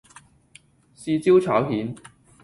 [0.95, 1.95] 豉椒炒蜆